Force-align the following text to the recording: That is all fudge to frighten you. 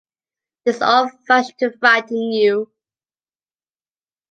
That 0.65 0.75
is 0.77 0.81
all 0.81 1.11
fudge 1.27 1.55
to 1.59 1.77
frighten 1.77 2.31
you. 2.31 2.71